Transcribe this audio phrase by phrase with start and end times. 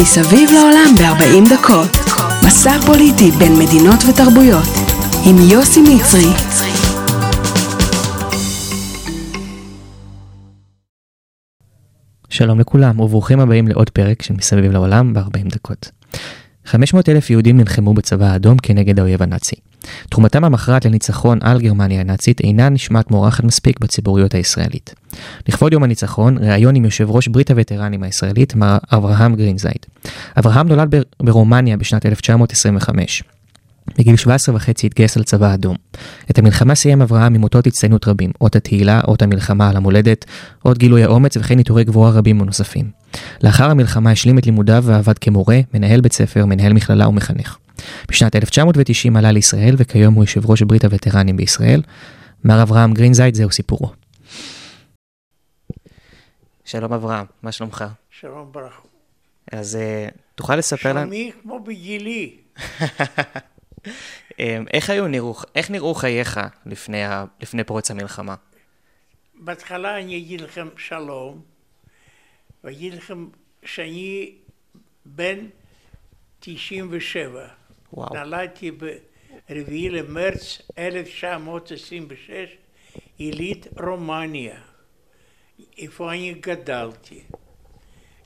[0.00, 1.90] מסביב לעולם ב-40 דקות.
[2.46, 4.68] מסע פוליטי בין מדינות ותרבויות.
[5.26, 6.30] עם יוסי מצרי.
[12.28, 15.90] שלום לכולם וברוכים הבאים לעוד פרק של מסביב לעולם ב-40 דקות.
[16.66, 19.56] 500 אלף יהודים נלחמו בצבא האדום כנגד האויב הנאצי.
[20.10, 24.94] תרומתם המכרעת לניצחון על גרמניה הנאצית אינה נשמעת מוערכת מספיק בציבוריות הישראלית.
[25.48, 29.86] לכבוד יום הניצחון, ראיון עם יושב ראש ברית הווטרנים הישראלית, מר אברהם גרינזייד.
[30.38, 33.22] אברהם נולד ברומניה בשנת 1925.
[33.98, 35.76] בגיל 17 וחצי התגייס לצבא האדום.
[36.30, 40.24] את המלחמה סיים אברהם עם אותות הצטיינות רבים, אות התהילה, אות המלחמה על המולדת,
[40.64, 42.90] אות גילוי האומץ וכן עיטורי גבורה רבים ונוספים.
[43.42, 47.56] לאחר המלחמה השלים את לימודיו ועבד כמורה, מנהל בית ספר, מנהל מכללה ומחנך.
[48.08, 51.82] בשנת 1990 עלה לישראל וכיום הוא יושב ראש ברית הווטרנים בישראל.
[52.44, 53.92] מר אברהם גרינזייד זהו סיפורו.
[56.64, 57.84] שלום אברהם, מה שלומך?
[58.10, 58.82] שלום ברכה.
[59.52, 59.78] אז
[60.10, 61.00] uh, תוכל לספר לנו...
[61.00, 62.36] שלומי כמו בגילי.
[64.38, 68.34] אמ, איך היו נראו, איך נראו חייך לפני, ה, לפני פרוץ המלחמה?
[69.34, 71.42] בהתחלה אני אגיד לכם שלום,
[72.64, 73.26] ואגיד לכם
[73.64, 74.32] שאני
[75.06, 75.38] בן
[76.40, 77.46] 97.
[77.94, 78.14] וואו.
[78.14, 82.56] נולדתי ב-4 למרץ 1926,
[83.18, 84.60] עילית רומניה,
[85.78, 87.22] איפה אני גדלתי.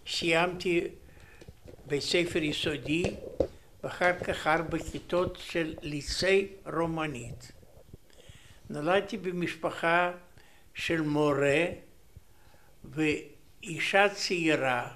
[0.07, 0.85] סיימתי
[1.87, 3.05] בית ספר יסודי
[3.83, 7.53] ואחר כך ארבע כיתות של ליסי רומנית.
[8.71, 10.13] נולדתי במשפחה
[10.75, 11.65] של מורה
[12.85, 14.89] ואישה צעירה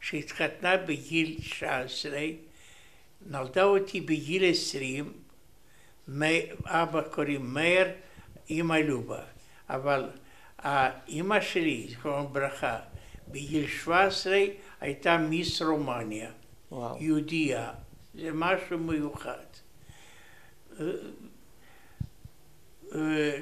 [0.00, 2.18] שהתחתנה בגיל 19,
[3.26, 5.12] נולדה אותי בגיל 20,
[6.64, 7.86] אבא קוראים מאיר,
[8.50, 9.22] אמא לובה,
[9.70, 10.08] אבל
[10.58, 12.78] האמא שלי, זכרון ברכה,
[13.28, 14.38] בגיל 17
[14.80, 16.30] הייתה מיס רומניה,
[16.72, 16.96] וואו.
[17.00, 17.72] יהודייה.
[18.14, 19.36] זה משהו מיוחד.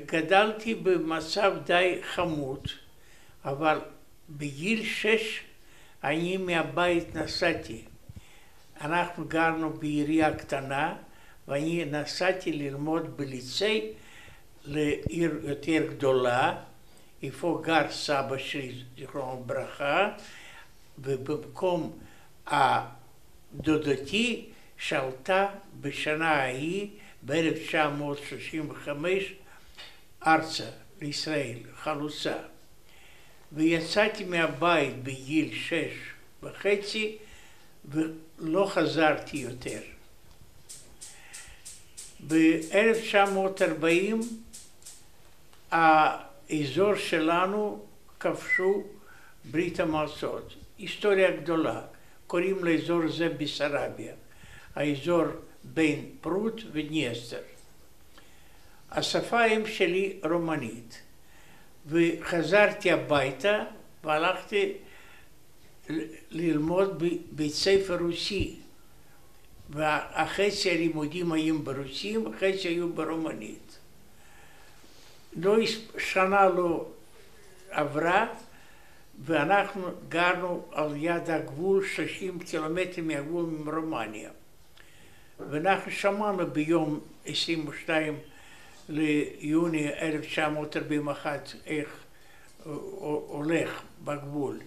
[0.06, 2.68] גדלתי במצב די חמוד,
[3.44, 3.78] אבל
[4.30, 5.40] בגיל שש
[6.04, 7.84] אני מהבית נסעתי.
[8.80, 10.96] אנחנו גרנו בעירייה קטנה
[11.48, 13.92] ואני נסעתי ללמוד בליצי
[14.64, 16.56] לעיר יותר גדולה,
[17.22, 20.10] איפה גר סבא שלי, זיכרונו לברכה,
[20.98, 21.98] ובמקום
[23.54, 24.46] דודתי
[24.78, 25.48] שלטה
[25.80, 26.88] בשנה ההיא,
[27.26, 28.88] ב-1935,
[30.26, 30.70] ארצה,
[31.00, 32.34] לישראל, חלוצה.
[33.52, 35.94] ויצאתי מהבית בגיל שש
[36.42, 37.18] וחצי
[38.40, 39.80] ולא חזרתי יותר.
[42.26, 44.24] ב-1940
[45.70, 47.84] האזור שלנו
[48.20, 48.84] כבשו
[49.44, 50.54] ברית המועצות.
[50.78, 51.80] היסטוריה גדולה.
[52.26, 54.14] קוראים לאזור זה בסרביה,
[54.74, 55.24] האזור
[55.64, 57.42] בין פרוט וניאסטר.
[58.90, 61.02] השפה אם שלי רומנית,
[61.86, 63.64] וחזרתי הביתה
[64.04, 64.72] והלכתי
[66.30, 67.02] ללמוד
[67.32, 68.56] בבית ספר רוסי,
[69.70, 73.78] והחצי הלימודים היו ברוסים, החצי היו ברומנית.
[75.36, 75.56] לא,
[75.98, 76.86] שנה לא
[77.70, 78.26] עברה
[79.24, 84.30] ואנחנו גרנו על יד הגבול 60 קילומטר מהגבול רומניה.
[85.50, 88.18] ואנחנו שמענו ביום 22
[88.88, 91.88] ליוני 1941 איך
[92.64, 94.58] הולך בגבול,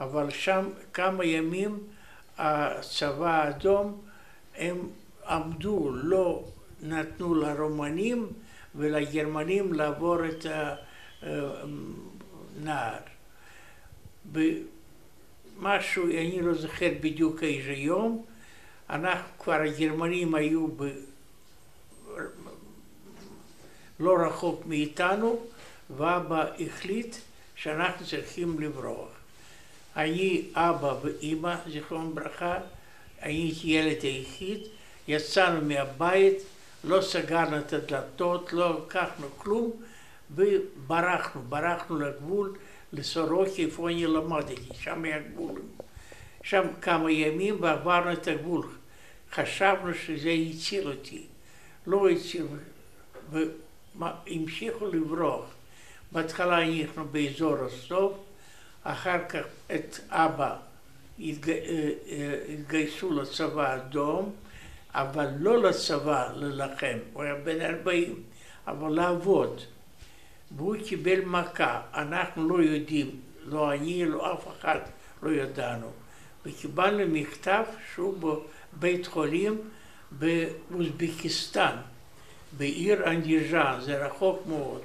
[0.00, 1.78] אבל שם כמה ימים
[2.38, 4.00] הצבא האדום
[4.56, 4.88] הם
[5.28, 6.44] עמדו, לא
[6.82, 8.26] נתנו לרומנים
[8.74, 10.46] ולגרמנים לעבור את
[11.22, 12.98] הנהר.
[14.32, 18.24] במשהו, אני לא זוכר בדיוק איזה יום,
[18.90, 20.88] אנחנו כבר, הגרמנים היו ב...
[24.00, 25.46] לא רחוק מאיתנו,
[25.96, 27.16] ואבא החליט
[27.56, 29.17] שאנחנו צריכים לברוח.
[29.98, 32.58] אני, אבא ואימא, זיכרון ברכה,
[33.20, 34.58] הייתי ילד היחיד,
[35.08, 36.38] יצאנו מהבית,
[36.84, 39.70] לא סגרנו את הדלתות, לא לקחנו כלום,
[40.34, 42.56] וברחנו, ברחנו לגבול.
[42.92, 45.60] לסורוקי, איפה אני למדתי, שם היה גבול.
[46.42, 48.66] שם כמה ימים ועברנו את הגבול.
[49.32, 51.22] חשבנו שזה הציל אותי.
[51.86, 52.46] לא הציל,
[53.96, 55.44] והמשיכו לברוח.
[56.12, 58.12] בהתחלה אנחנו באזור הסוף,
[58.92, 59.42] אחר כך
[59.74, 60.56] את אבא
[62.48, 64.32] התגייסו לצבא האדום,
[64.94, 68.22] אבל לא לצבא ללחם, הוא היה בן 40,
[68.66, 69.60] אבל לעבוד.
[70.56, 73.10] והוא קיבל מכה, אנחנו לא יודעים,
[73.44, 74.78] לא אני, לא אף אחד
[75.22, 75.90] לא ידענו.
[76.46, 77.64] וקיבלנו מכתב
[77.94, 78.38] שהוא
[78.72, 79.60] בבית חולים
[80.10, 81.76] באוזבקיסטן,
[82.52, 84.82] בעיר אנדיז'אן, זה רחוק מאוד.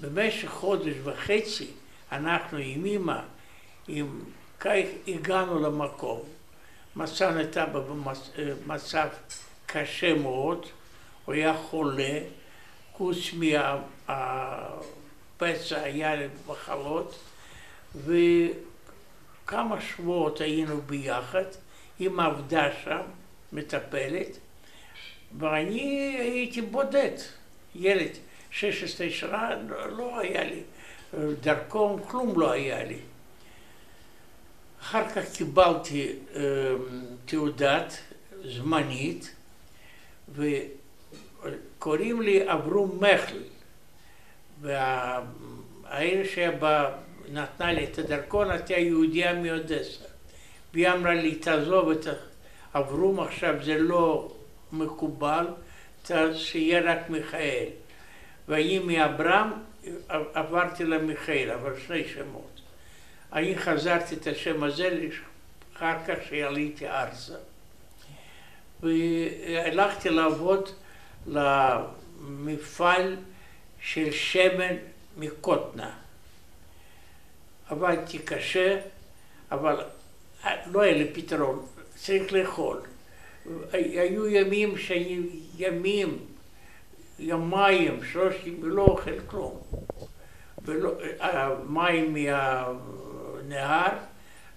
[0.00, 1.66] במשך חודש וחצי
[2.12, 3.20] אנחנו עם אמא,
[3.88, 4.24] עם
[4.60, 4.74] כך
[5.08, 6.20] הגענו למקום.
[6.96, 9.08] מצאנו את אבא במצב
[9.66, 10.66] קשה מאוד,
[11.24, 12.18] הוא היה חולה,
[12.92, 13.16] חוץ
[14.08, 17.18] מהפצע היה מחלות,
[17.94, 21.44] וכמה שבועות היינו ביחד,
[22.00, 23.02] אמא עבדה שם,
[23.52, 24.38] מטפלת,
[25.38, 27.16] ואני הייתי בודד,
[27.74, 28.10] ילד,
[28.50, 29.50] 16 שנה
[29.90, 30.62] לא היה לי
[31.40, 32.98] דרכון, כלום לא היה לי.
[34.80, 36.42] אחר כך קיבלתי אה,
[37.24, 37.96] תעודת
[38.44, 39.34] זמנית,
[40.34, 43.38] וקוראים לי אברום מחל,
[44.60, 50.04] והעיר שנתנה לי את הדרכון הייתה יהודיה מאודסה,
[50.74, 52.06] והיא אמרה לי, תעזוב את
[52.74, 54.32] אברום עכשיו, זה לא
[54.72, 55.46] מקובל,
[56.34, 57.66] שיהיה רק מיכאל.
[58.48, 59.50] ואני מאברהם
[60.08, 62.60] עברתי למיכאל, אבל שני שמות.
[63.32, 65.08] אני חזרתי את השם הזה
[65.76, 67.34] אחר כך שעליתי ארצה.
[68.82, 70.70] והלכתי לעבוד
[71.26, 73.16] למפעל
[73.80, 74.76] של שמן
[75.16, 75.90] מקוטנה.
[77.68, 78.80] עבדתי קשה,
[79.50, 79.84] אבל
[80.66, 82.80] לא היה לי פתרון, צריך לאכול.
[83.72, 85.20] היו ימים שאני,
[85.58, 86.18] ימים,
[87.20, 89.60] יומיים, שלושים, ולא אוכל כלום.
[90.64, 93.92] ולא, המים מהנהר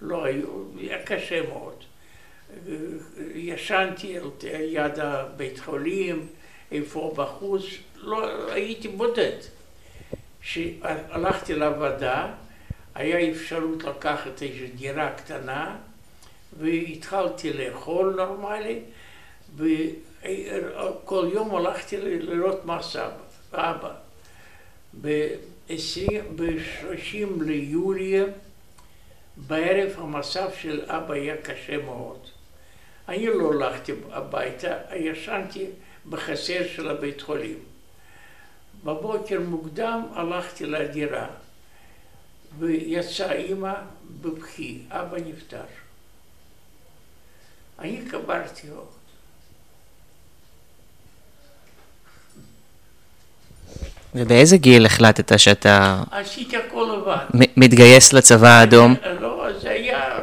[0.02, 1.84] לא היו, היה קשה מאוד.
[3.36, 4.30] ישנתי על
[4.60, 6.28] יד הבית חולים,
[6.72, 7.64] איפה בחוץ,
[7.96, 9.38] לא, הייתי בודד.
[10.42, 12.34] כשהלכתי לעבודה,
[12.96, 15.76] היה אפשרות לקחת איזו דירה קטנה,
[16.60, 18.80] והתחלתי לאכול נורמלי,
[20.24, 23.12] וכל יום הלכתי לראות מה סבא,
[23.52, 23.94] אבא.
[25.02, 28.24] ב-30 ליולי
[29.38, 32.20] בערב המצב של אבא היה קשה מאוד.
[33.10, 35.66] אני לא הלכתי הביתה, ישנתי
[36.10, 37.60] בחסר של הבית חולים.
[38.84, 41.28] בבוקר מוקדם הלכתי לדירה,
[42.60, 43.74] ויצאה אימא
[44.22, 45.64] בבכי, אבא נפטר.
[47.80, 49.03] אני קברתי אותו.
[54.16, 56.04] ובאיזה גיל החלטת שאתה...
[56.12, 57.46] עשיתי הכל לבד.
[57.58, 58.96] מתגייס לצבא האדום?
[59.20, 60.20] לא, זה היה...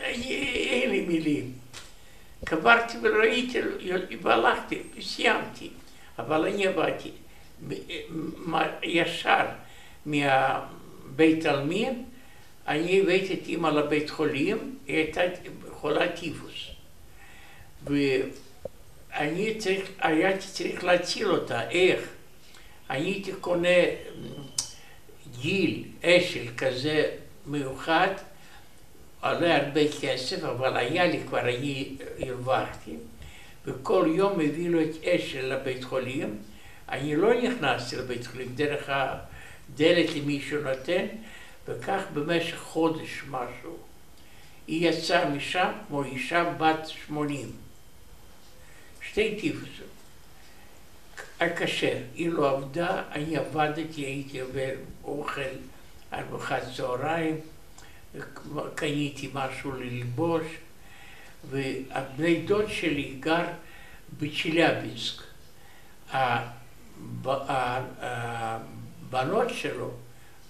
[0.00, 1.52] אין לי מילים.
[2.44, 3.58] קברתי וראיתי,
[4.22, 5.70] והלכתי, סיימתי,
[6.18, 7.10] אבל אני עבדתי
[8.82, 9.44] ישר
[10.06, 12.04] מהבית עלמין,
[12.68, 15.20] אני הבאתי את אימא לבית חולים, היא הייתה
[15.70, 16.70] חולת טיפוס.
[17.86, 22.00] ואני צריך, הייתי צריך להציל אותה, איך?
[22.88, 23.78] הייתי קונה
[25.40, 27.10] גיל אשל כזה
[27.46, 28.08] מיוחד,
[29.22, 31.40] עולה הרבה כסף, אבל היה לי כבר,
[32.18, 32.96] הרווחתי,
[33.64, 36.38] וכל יום הביאו את אשל לבית חולים.
[36.88, 41.06] אני לא נכנסתי לבית חולים דרך הדלת למישהו נותן,
[41.68, 43.76] וכך במשך חודש משהו.
[44.66, 47.52] היא יצאה משם כמו אישה בת שמונים.
[49.02, 49.93] שתי טיפוסים.
[51.44, 54.70] הקשה, היא לא עבדה, אני עבדתי, הייתי עובר
[55.04, 55.40] אוכל,
[56.12, 57.40] ארוחת צהריים,
[58.74, 60.42] קניתי משהו ללבוש,
[61.50, 63.46] והבני דוד שלי גר
[64.18, 65.22] בצ'ילאבינסק.
[68.02, 69.90] הבנות שלו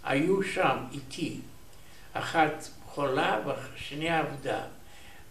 [0.05, 1.41] היו שם איתי,
[2.13, 4.61] אחת חולה והשנייה עבדה,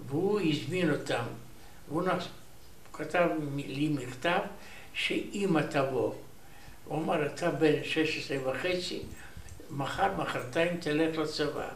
[0.08, 1.24] והוא הזמין אותם,
[1.88, 2.04] והוא
[2.94, 4.40] כתב לי מכתב
[4.94, 6.14] שאמא תבוא.
[6.86, 9.02] הוא אמר, אתה בן 16 וחצי,
[9.70, 11.70] מחר, מחרתיים תלך לצבא.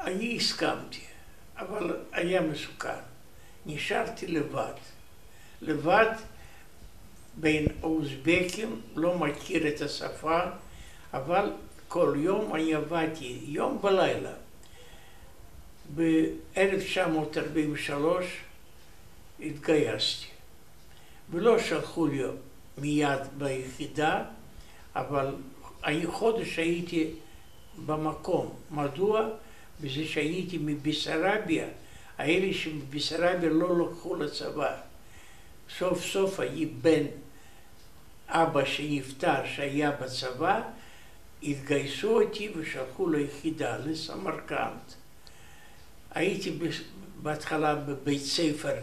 [0.00, 1.00] אני הסכמתי,
[1.58, 3.00] אבל היה מסוכן.
[3.66, 4.72] נשארתי לבד.
[5.62, 6.12] לבד
[7.36, 10.40] בין אוזבקים, לא מכיר את השפה,
[11.12, 11.52] אבל
[11.88, 14.32] כל יום אני עבדתי, יום ולילה.
[15.96, 17.90] ב-1943
[19.42, 20.26] התגייסתי.
[21.30, 22.22] ולא שלחו לי
[22.78, 24.24] מיד ביחידה,
[24.96, 25.34] אבל
[26.06, 27.10] חודש הייתי
[27.86, 28.54] במקום.
[28.70, 29.28] מדוע?
[29.80, 31.66] בזה שהייתי מבסרביה,
[32.18, 34.76] האלה שבסרביה לא לקחו לצבא.
[35.78, 37.04] סוף סוף אני בן
[38.28, 40.62] אבא שנפטר שהיה בצבא,
[41.42, 44.80] התגייסו אותי ושלחו ליחידה, לסמרקנד.
[46.10, 46.58] הייתי
[47.22, 48.74] בהתחלה בבית ספר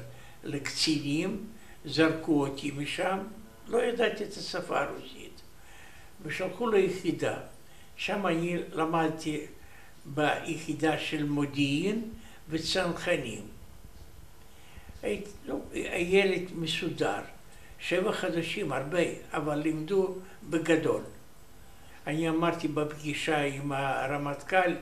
[0.44, 1.46] לקצינים,
[1.86, 3.17] זרקו אותי משם,
[3.67, 5.41] לא ידעתי את השפה הרוסית.
[6.22, 7.39] ושלחו ליחידה.
[7.96, 9.46] שם אני למדתי
[10.06, 12.10] ביחידה של מודיעין
[12.50, 13.48] וצנחנים.
[15.46, 17.22] לא, הילד מסודר,
[17.79, 19.00] שבע חודשים, הרבה,
[19.32, 20.15] אבל לימדו
[20.50, 21.01] בגדול.
[22.08, 24.75] אני אמרתי בפגישה עם הרמטכ"ל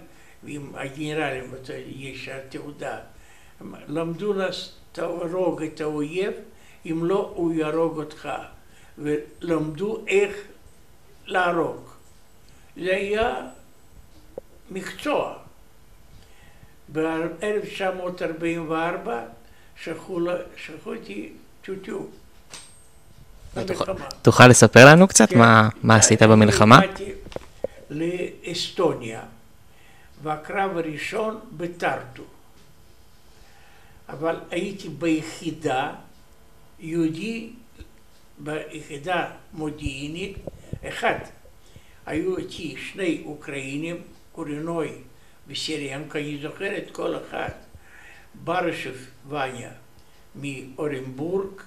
[0.44, 1.52] ועם הגנרלים,
[1.86, 3.00] יש התעודה,
[3.88, 4.34] למדו
[4.98, 6.34] להרוג את האויב,
[6.86, 8.30] אם לא, הוא יהרוג אותך.
[8.98, 10.36] ולמדו איך
[11.26, 11.90] להרוג.
[12.78, 13.48] זה היה
[14.72, 15.34] מקצוע.
[16.92, 19.10] ב-1944
[19.76, 20.20] שלחו
[20.86, 22.08] אותי טוטו.
[24.22, 25.40] תוכל לספר לנו קצת כן.
[25.40, 26.80] מה, מה עשית במלחמה?
[26.80, 27.12] הגעתי
[27.90, 29.22] לאסטוניה,
[30.24, 32.24] והקרב הראשון בטרטו.
[34.10, 35.94] אבל הייתי ביחידה,
[36.80, 37.50] יהודי
[38.38, 40.38] ביחידה מודיעינית,
[40.84, 41.20] אחד.
[42.06, 44.92] היו איתי שני אוקראינים, קורינוי
[45.48, 47.50] וסירנקה, אני זוכר את כל אחד.
[48.44, 48.96] ברשב
[49.30, 49.72] וניה
[50.36, 51.62] מאורנבורג,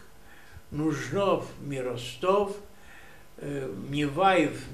[0.72, 2.60] נוז'נוב מרוסטוב,
[3.90, 4.72] ניבייב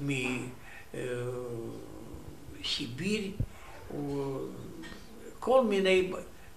[2.61, 3.31] מסיביר,
[5.39, 6.11] כל מיני,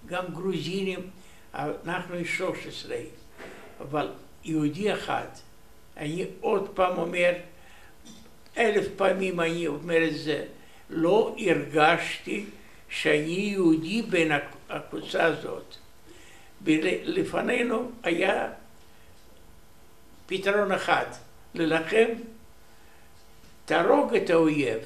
[0.09, 1.11] גם גרוזינים,
[1.55, 2.97] אנחנו 13,
[3.81, 4.11] אבל
[4.45, 5.27] יהודי אחד.
[5.97, 7.33] אני עוד פעם אומר,
[8.57, 10.45] אלף פעמים אני אומר את זה,
[10.91, 12.45] לא הרגשתי
[12.89, 14.33] שאני יהודי בין
[14.69, 15.75] הקבוצה הזאת.
[17.05, 18.49] לפנינו היה
[20.27, 21.07] פתרון אחד,
[21.55, 22.07] ללחם,
[23.65, 24.79] תהרוג את האויב,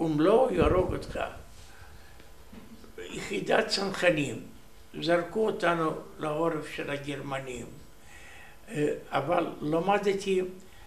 [0.00, 1.20] אם לא יהרוג אותך.
[2.98, 4.42] יחידת צנחנים,
[4.94, 7.66] זרקו אותנו לעורף של הגרמנים.
[9.08, 10.40] אבל למדתי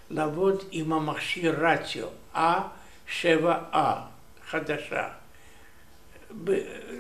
[0.10, 3.77] לעבוד עם המכשיר רציו, A7A,
[4.50, 5.10] חדשה.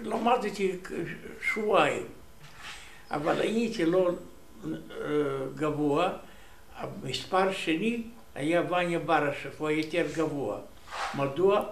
[0.03, 0.77] למדתי
[1.41, 2.05] שבועיים,
[3.11, 4.11] אבל הייתי לא
[5.55, 6.09] גבוה,
[6.75, 8.03] המספר שני
[8.35, 10.57] היה וניה ברשף, הוא היה יותר גבוה.
[11.15, 11.65] מדוע?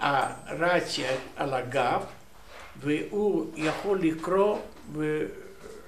[0.00, 2.04] הרציה על הגב,
[2.80, 4.58] והוא יכול לקרוא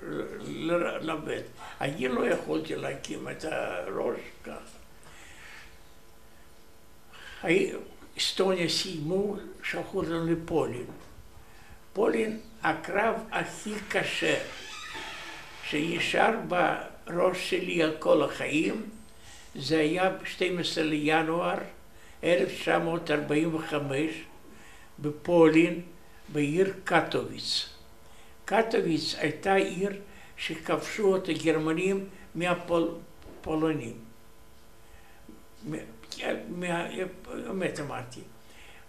[0.04, 1.42] וללמד.
[1.80, 4.78] אני לא יכולתי להקים את הראש ככה.
[8.18, 10.84] אסטוניה סיימו, שלחו אותנו לפולין.
[11.92, 14.38] פולין, הקרב הכי קשה
[15.64, 18.90] שנשאר בראש שלי על כל החיים,
[19.54, 21.58] זה היה ב-12 לינואר
[22.24, 24.10] 1945
[24.98, 25.80] בפולין,
[26.32, 27.68] בעיר קטוביץ.
[28.44, 29.92] קטוביץ הייתה עיר
[30.36, 33.98] שכבשו את הגרמנים מהפולנים.
[37.46, 38.20] באמת אמרתי.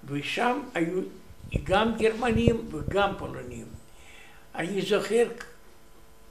[0.06, 1.02] ושם היו
[1.64, 3.66] גם גרמנים וגם פולנים.
[4.56, 5.28] אני זוכר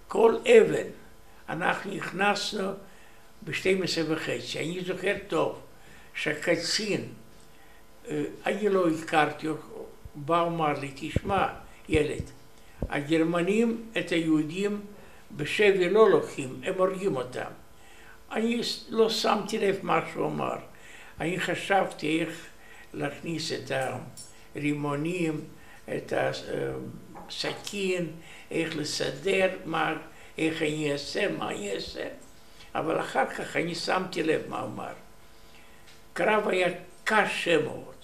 [0.09, 0.87] כל אבן,
[1.49, 2.73] אנחנו נכנסנו
[3.45, 4.59] ב-12 וחצי.
[4.59, 5.61] אני זוכר טוב
[6.15, 7.09] שקצין,
[8.09, 9.47] אה, אני לא הכרתי,
[10.27, 11.47] בא ואמר לי, תשמע,
[11.89, 12.23] ילד,
[12.89, 14.81] הגרמנים את היהודים
[15.37, 17.51] בשבי לא לוקחים, הם הורגים אותם.
[18.33, 20.57] אני לא שמתי לב מה שהוא אמר.
[21.21, 22.47] אני חשבתי איך
[22.95, 23.73] להכניס את
[24.55, 25.41] הרימונים,
[25.97, 26.13] את
[27.29, 28.07] הסכין,
[28.51, 29.95] איך לסדר, מה,
[30.39, 32.09] איך אני אעשה, מה אני אעשה.
[32.75, 34.93] אבל אחר כך אני שמתי לב מה אמר.
[36.13, 36.69] קרב היה
[37.05, 37.98] קשה מאוד.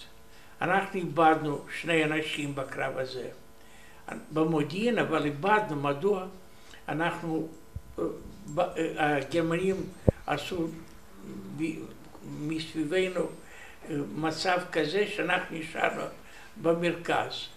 [0.62, 3.28] אנחנו איבדנו שני אנשים בקרב הזה.
[4.32, 6.26] במודיעין, אבל איבדנו, מדוע?
[6.88, 7.48] אנחנו,
[7.98, 8.04] אה,
[8.58, 9.76] אה, הגרמנים
[10.26, 10.66] עשו
[12.40, 16.02] מסביבנו אה, מצב כזה שאנחנו נשארנו
[16.62, 17.48] במרכז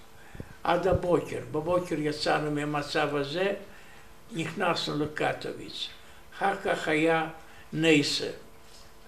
[0.64, 1.40] עד הבוקר.
[1.52, 3.54] בבוקר יצאנו מהמצב הזה,
[4.32, 5.90] נכנסנו לקטוביץ.
[6.38, 7.30] אחר כך היה
[7.74, 8.30] נייסה,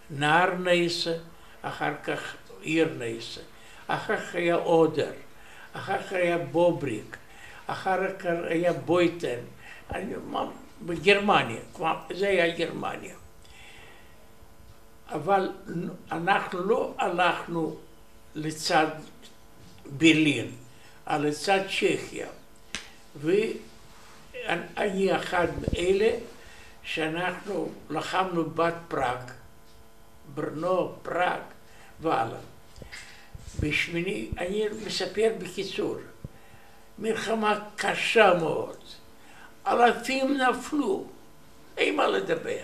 [0.10, 1.14] נהר נייסה,
[1.62, 3.42] אחר כך עיר נייסה,
[3.90, 5.12] אחר כך היה אודר,
[5.74, 7.18] אחר כך היה בובריק,
[7.68, 9.40] אחר כך היה בויטן,
[10.86, 11.62] בגרמניה,
[12.14, 13.16] זה היה גרמניה.
[15.08, 15.52] אבל
[16.12, 17.76] אנחנו לא הלכנו
[18.36, 18.88] לצד
[19.98, 20.52] ברלין,
[21.10, 22.28] אלא לצד צ'כיה.
[23.16, 26.10] ואני אחד מאלה
[26.84, 29.32] שאנחנו לחמנו בת פראג,
[30.34, 31.42] ברנו, פראג
[32.02, 32.40] והלאה.
[33.60, 35.96] בשמיני, אני מספר בקיצור,
[37.00, 38.78] מלחמה קשה מאוד,
[39.68, 41.06] אלפים נפלו,
[41.78, 42.64] אין מה לדבר.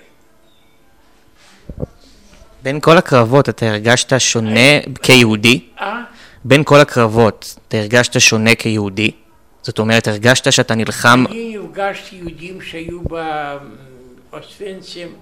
[2.63, 5.59] בין כל הקרבות אתה הרגשת שונה כיהודי?
[5.79, 6.03] אה?
[6.43, 9.11] בין כל הקרבות אתה הרגשת שונה כיהודי?
[9.61, 11.25] זאת אומרת, הרגשת שאתה נלחם...
[11.29, 13.01] אני נפגשתי יהודים שהיו
[14.31, 15.15] באוספנצים,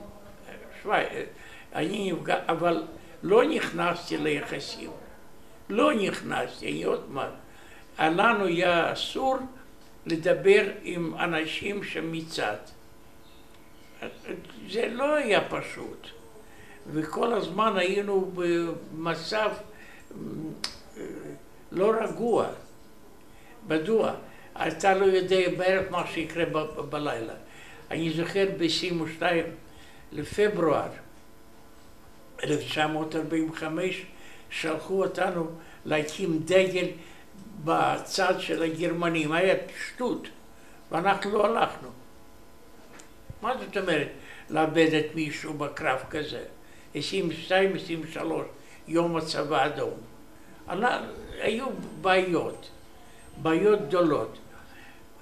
[1.75, 2.84] אני נפגש, אבל
[3.24, 4.89] לא נכנסתי ליחסים.
[5.70, 7.29] לא נכנסתי, עוד מעט.
[8.00, 9.38] לנו היה אסור
[10.05, 12.55] לדבר עם אנשים שמצד.
[14.70, 16.08] זה לא היה פשוט.
[16.93, 19.51] וכל הזמן היינו במצב
[21.72, 22.48] לא רגוע.
[23.67, 24.13] מדוע?
[24.67, 27.34] אתה לא יודע בערך מה שיקרה ב- בלילה.
[27.91, 29.24] אני זוכר ב-22
[30.12, 30.89] לפברואר
[32.43, 34.05] 1945
[34.53, 35.48] שלחו אותנו
[35.86, 36.88] להקים דגל
[37.63, 39.55] בצד של הגרמנים, היה
[39.88, 40.27] שטות,
[40.91, 41.89] ואנחנו לא הלכנו.
[43.41, 44.07] מה זאת אומרת
[44.50, 46.43] לאבד את מישהו בקרב כזה?
[46.95, 46.98] 22-23
[48.88, 49.93] יום הצבא האדום.
[51.41, 51.65] היו
[52.01, 52.69] בעיות,
[53.41, 54.38] בעיות גדולות.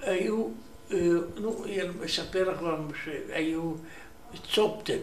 [0.00, 0.48] היו,
[0.92, 0.98] אה,
[1.36, 2.60] נו, אני אספר לך
[3.04, 3.72] שהיו
[4.52, 4.98] צופטן,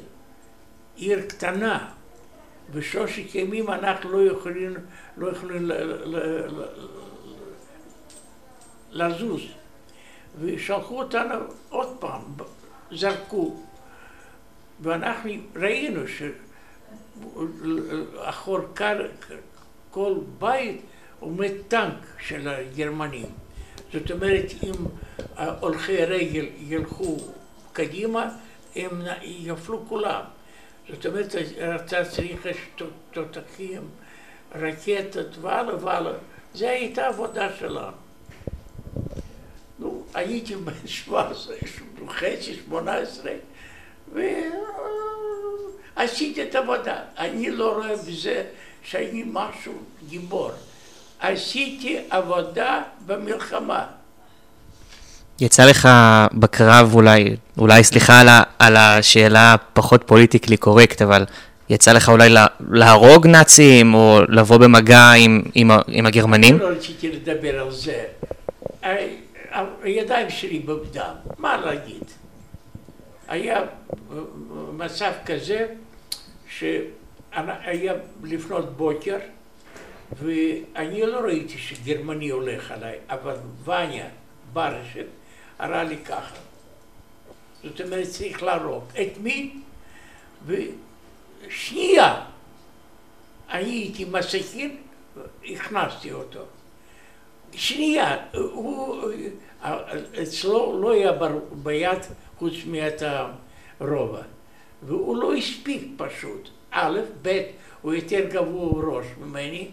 [0.95, 1.93] עיר קטנה,
[2.71, 4.73] ושלושת ימים אנחנו לא יכולים,
[5.17, 5.71] לא יכולים
[8.91, 9.41] לזוז.
[10.39, 11.35] ושלחו אותנו
[11.69, 12.21] עוד פעם,
[12.91, 13.55] זרקו.
[14.81, 16.01] ואנחנו ראינו
[18.17, 18.59] שאחור
[19.91, 20.81] כל בית
[21.19, 23.25] עומד טנק של הגרמנים.
[23.93, 24.73] זאת אומרת, אם
[25.59, 27.17] הולכי רגל ילכו
[27.73, 28.29] קדימה,
[28.75, 30.21] הם יפלו כולם.
[30.91, 31.35] זאת אומרת,
[31.75, 32.47] אתה צריך
[33.11, 33.81] תותחים,
[34.55, 36.13] רקטות והלאה והלאה.
[36.53, 37.91] זו הייתה עבודה שלנו.
[39.79, 41.55] נו, הייתי בן 17
[42.05, 43.31] וחצי, 18,
[45.95, 46.95] ועשיתי את העבודה.
[47.17, 48.43] אני לא רואה בזה
[48.83, 49.73] שאני משהו
[50.09, 50.51] גיבור.
[51.19, 53.85] עשיתי עבודה במלחמה.
[55.39, 55.89] יצא לך
[56.33, 58.27] בקרב אולי, אולי סליחה על,
[58.59, 61.25] על השאלה הפחות פוליטיקלי קורקט, אבל
[61.69, 66.59] יצא לך אולי לה, להרוג נאצים או לבוא במגע עם, עם, עם הגרמנים?
[66.59, 68.03] לא רציתי לדבר על זה.
[69.83, 72.03] הידיים שלי בדם, מה להגיד?
[73.27, 73.61] היה
[74.73, 75.65] מצב כזה
[76.49, 77.93] שהיה
[78.23, 79.17] לפנות בוקר
[80.23, 84.05] ואני לא ראיתי שגרמני הולך עליי, אבל וניה
[84.53, 85.05] ברשת
[85.59, 86.48] הראה לי ככה.
[87.63, 88.83] זאת אומרת, צריך להרוג.
[89.01, 89.51] את מי?
[90.45, 92.25] ושנייה,
[93.49, 94.77] אני הייתי מסכין,
[95.45, 96.43] הכנסתי אותו.
[97.53, 99.01] שנייה, הוא,
[100.23, 101.11] אצלו לא היה
[101.51, 101.99] ביד
[102.37, 103.03] חוץ מאת
[103.79, 104.21] הרובע,
[104.83, 106.49] והוא לא הספיק פשוט.
[106.71, 107.41] א', ב',
[107.81, 109.67] הוא יותר גבוה ראש ממני,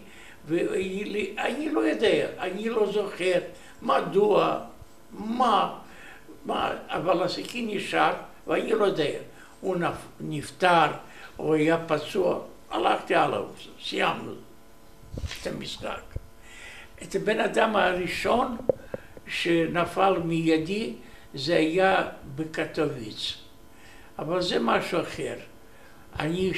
[0.45, 3.39] ואני לא יודע, אני לא זוכר
[3.81, 4.59] מדוע,
[5.11, 5.79] מה,
[6.89, 8.13] אבל הסכין נשאר
[8.47, 9.09] ואני לא יודע,
[9.61, 9.75] הוא
[10.19, 10.87] נפטר
[11.39, 12.39] או היה פצוע,
[12.71, 13.39] הלכתי הלאה,
[13.83, 14.31] סיימנו
[15.15, 16.01] את המשחק.
[17.03, 18.57] את הבן אדם הראשון
[19.27, 20.93] שנפל מידי
[21.33, 23.33] זה היה בקטוביץ,
[24.19, 25.35] אבל זה משהו אחר.
[26.19, 26.51] אני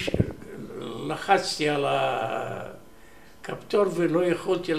[1.08, 2.70] לחצתי על ה...
[3.44, 4.74] כפתור ולא יכולתי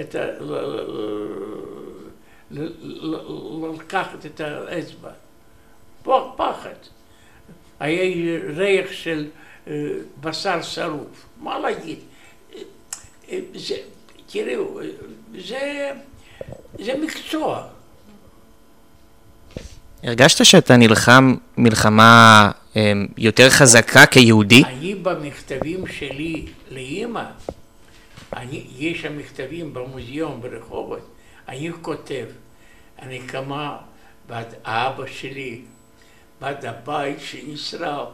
[0.00, 0.26] את ה...
[3.74, 5.10] לקחת את האצבע.
[6.36, 6.74] פחד.
[7.80, 8.02] היה
[8.56, 9.26] ריח של
[10.20, 11.26] בשר שרוף.
[11.40, 11.98] מה להגיד?
[13.54, 13.76] זה,
[14.26, 14.80] תראו,
[15.38, 15.90] זה,
[16.78, 17.66] זה מקצוע.
[20.02, 22.50] הרגשת שאתה נלחם מלחמה
[23.18, 24.64] יותר חזקה כיהודי?
[24.64, 27.24] אני במכתבים שלי לאימא
[28.32, 31.08] אני, יש שם מכתבים במוזיאון ברחובות,
[31.50, 32.26] אני כותב,
[33.28, 33.78] כמה
[34.26, 35.62] בעד האבא שלי,
[36.40, 38.08] בעד הבית שנשרף,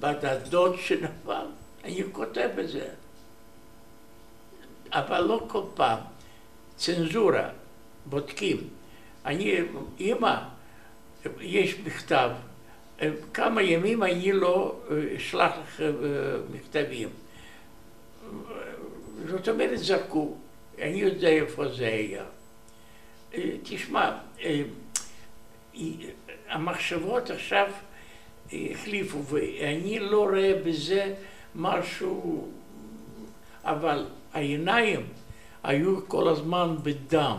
[0.00, 1.46] בעד הדוד שנפל,
[1.84, 2.88] אני כותב את זה.
[4.90, 5.98] אבל לא כל פעם,
[6.76, 7.48] צנזורה,
[8.06, 8.68] בודקים.
[9.24, 9.56] אני,
[10.00, 10.36] אמא,
[11.40, 12.30] יש מכתב,
[13.34, 14.80] כמה ימים אני לא
[15.16, 15.82] אשלח לך
[16.52, 17.08] מכתבים.
[19.28, 20.36] זאת אומרת, זרקו,
[20.78, 22.24] אני יודע איפה זה היה.
[23.62, 24.18] תשמע,
[26.48, 27.66] המחשבות עכשיו
[28.52, 31.14] החליפו, ואני לא רואה בזה
[31.54, 32.48] משהו,
[33.64, 35.06] אבל העיניים
[35.62, 37.36] היו כל הזמן בדם.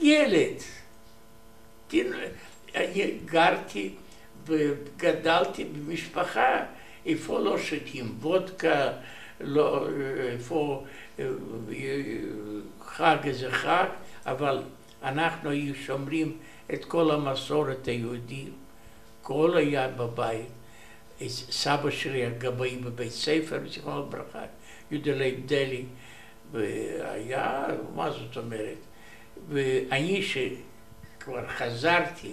[0.00, 0.62] ילד.
[2.74, 3.94] אני גרתי
[4.46, 6.64] וגדלתי במשפחה
[7.06, 8.92] איפה לא שותים וודקה,
[9.40, 9.86] לא,
[10.18, 10.84] איפה
[12.84, 13.86] חג איזה חג,
[14.26, 14.62] אבל
[15.02, 15.50] אנחנו
[15.86, 16.36] שומרים
[16.74, 18.52] את כל המסורת היהודית,
[19.22, 20.46] כל היה בבית.
[21.28, 24.42] סבא שלי הגבאי בבית ספר, זיכרונו לברכה,
[24.90, 25.84] יהודה לייב דלי,
[26.52, 28.76] והיה, מה זאת אומרת?
[29.48, 32.32] ואני שכבר חזרתי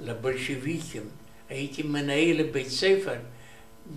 [0.00, 1.02] לבולשביקים,
[1.48, 3.16] הייתי מנהל לבית ספר,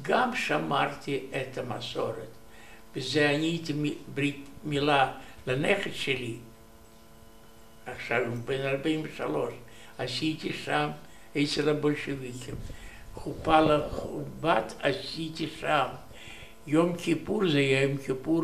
[0.02, 2.28] גם שמרתי את המסורת.
[2.96, 3.74] וזה אני הייתי
[4.14, 5.12] ברית מילה
[5.48, 6.36] לנכד שלי,
[7.86, 9.54] עכשיו הוא בן 43,
[9.98, 10.90] עשיתי שם
[11.38, 12.56] אצל הבולשביקים.
[13.14, 15.88] חופה לבת עשיתי שם.
[16.68, 18.44] יום כיפור זה יום כיפור,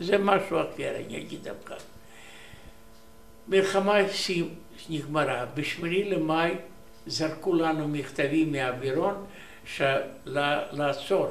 [0.00, 1.82] זה משהו אחר, אני אגיד לך.
[3.48, 3.98] מלחמה
[4.90, 5.46] נגמרה.
[5.54, 6.54] בשמיני למאי
[7.06, 9.26] זרקו לנו מכתבים מהאווירון
[10.72, 11.30] לעצור,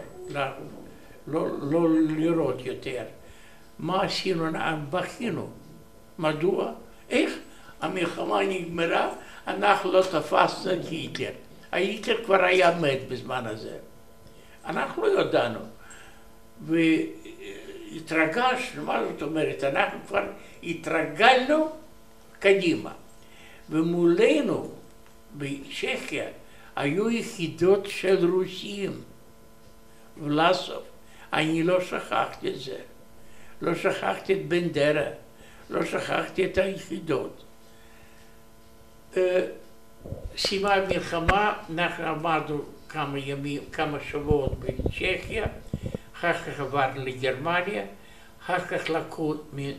[1.28, 3.04] לא, לא, לראות יותר.
[3.80, 4.46] מה עשינו?
[4.90, 5.50] בכינו.
[6.20, 6.72] מדוע?
[7.10, 7.34] איך?
[7.82, 9.10] המלחמה נגמרה,
[9.48, 11.32] אנחנו לא תפסנו את היטלר.
[11.72, 13.78] היטלר כבר היה מת בזמן הזה.
[14.66, 15.60] אנחנו לא ידענו.
[17.92, 19.64] והתרגשנו, מה זאת אומרת?
[19.64, 20.24] אנחנו כבר
[20.64, 21.70] התרגלנו
[22.40, 22.92] קדימה.
[23.70, 24.72] ומולנו
[25.38, 26.26] בצ'כיה
[26.76, 29.02] היו יחידות של רוסים.
[30.24, 30.84] ולסוב,
[31.34, 32.78] אני לא שכחתי את זה.
[33.62, 35.10] לא שכחתי את בנדרה,
[35.70, 37.44] לא שכחתי את היחידות.
[40.38, 45.46] סיימה המלחמה, אנחנו עמדנו כמה ימים, כמה שבועות בצ'כיה,
[46.16, 47.86] אחר כך עברנו לגרמניה,
[48.42, 49.36] אחר כך לקחו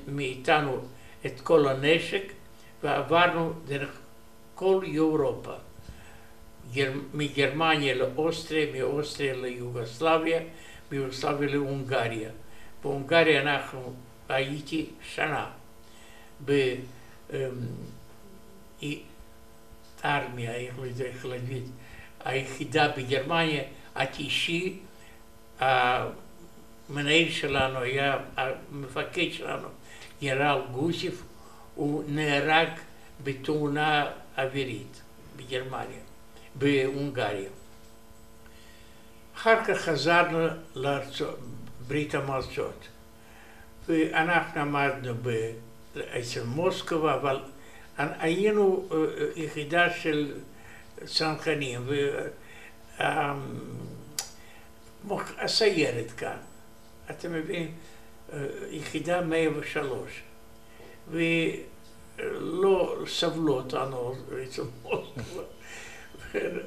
[0.09, 0.79] מאיתנו
[1.27, 2.33] את כל הנשק
[2.83, 3.99] ועברנו דרך
[4.55, 5.53] כל אירופה,
[7.15, 10.41] מגרמניה לאוסטריה, מאוסטריה ליוגוסלביה,
[10.93, 12.31] מיוגוסלביה להונגריה.
[12.83, 13.95] בהונגריה אנחנו
[14.29, 15.51] הייתי שנה.
[20.03, 21.65] הארמיה, איך להגיד,
[22.25, 23.63] היחידה בגרמניה,
[23.95, 24.79] התשעי,
[25.61, 29.69] המנהל שלנו היה, המפקד שלנו,
[30.23, 31.23] גנרל גוסיף,
[31.75, 32.69] הוא נהרג
[33.25, 35.03] בתאונה אווירית
[35.37, 36.01] בגרמניה,
[36.59, 37.51] בהונגריה.
[39.37, 42.89] אחר כך חזרנו לברית המועצות,
[43.89, 45.15] ואנחנו עמדנו
[45.97, 47.41] אצל מוסקבה, אבל
[47.99, 48.89] היינו
[49.37, 50.35] יחידה של
[51.05, 51.89] צנחנים,
[55.09, 56.37] והסיירת כאן,
[57.11, 57.73] אתה מבין,
[58.71, 60.23] יחידה 103,
[61.11, 64.15] ולא סבלו אותנו
[64.45, 65.43] אצל מוסקבה,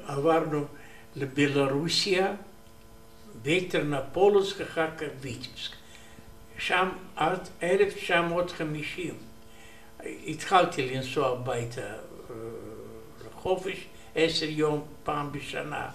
[0.06, 0.64] עברנו
[1.16, 2.32] לבלרוסיה,
[3.42, 5.72] וטרנפולוס, אחר כך ויטבסק.
[6.58, 9.14] שם עד 1950
[10.26, 11.94] התחלתי לנסוע הביתה
[13.26, 15.90] לחופש עשר יום פעם בשנה.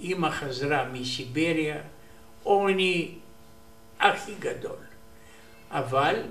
[0.00, 1.80] אימא חזרה מסיבריה,
[2.42, 3.14] עוני
[4.00, 4.76] הכי גדול.
[5.70, 6.22] אבל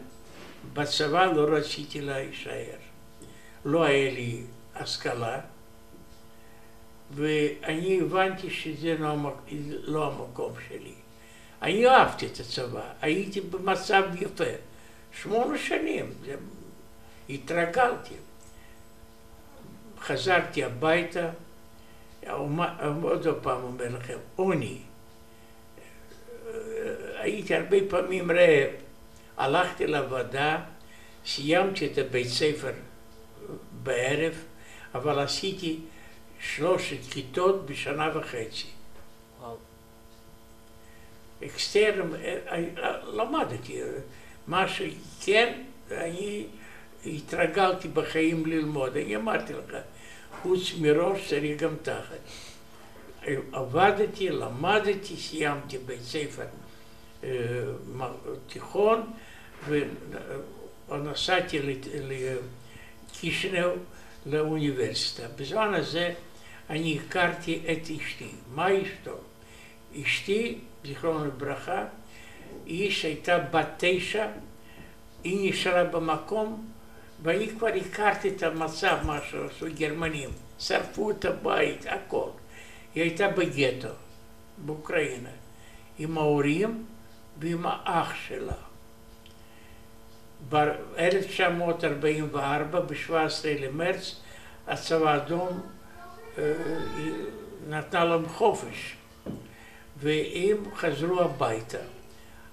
[0.73, 2.77] בצבא לא רציתי להישאר.
[3.65, 4.43] לא היה לי
[4.75, 5.39] השכלה,
[7.15, 9.15] ואני הבנתי שזה לא,
[9.83, 10.93] לא המקום שלי.
[11.61, 14.43] אני אהבתי את הצבא, הייתי במצב יפה.
[15.21, 16.35] שמונה שנים, זה
[17.29, 18.13] התרגלתי.
[19.99, 21.29] חזרתי הביתה,
[23.01, 24.77] עוד פעם אומר לכם, עוני.
[27.15, 28.69] הייתי הרבה פעמים רעב,
[29.37, 30.59] הלכתי לעבודה,
[31.25, 32.71] סיימתי את הבית ספר
[33.83, 34.33] בערב,
[34.95, 35.79] אבל עשיתי
[36.43, 38.67] שלושת כיתות בשנה וחצי.
[41.45, 43.81] אקסטרן, אה, אה, למדתי,
[44.47, 46.45] מה שכן, אני
[47.05, 49.75] התרגלתי בחיים ללמוד, אני אמרתי לך,
[50.41, 52.19] חוץ מראש צריך גם תחת.
[53.51, 56.45] עבדתי, למדתי, סיימתי בית ספר
[57.23, 57.29] אה,
[58.47, 59.13] תיכון
[60.89, 61.59] ונסעתי
[63.13, 63.69] לקישנב
[64.25, 65.27] לאוניברסיטה.
[65.37, 66.13] בזמן הזה
[66.69, 68.29] אני הכרתי את אשתי.
[68.53, 69.17] מה אשתו?
[70.01, 71.85] אשתי, זיכרונו לברכה,
[72.65, 74.27] היא שהייתה בת תשע,
[75.23, 76.67] היא נשארה במקום
[77.23, 82.29] ואני כבר הכרתי את המצב, מה שעשו גרמנים, שרפו את הבית, הכל.
[82.95, 83.87] היא הייתה בגטו,
[84.57, 85.29] באוקראינה,
[85.99, 86.85] עם ההורים
[87.39, 88.53] ועם האח שלה.
[90.49, 93.13] ב-1944, ב-17
[93.59, 94.15] למרץ,
[94.67, 95.61] הצבא האדום
[97.69, 98.95] נתנה להם חופש,
[99.97, 101.77] והם חזרו הביתה.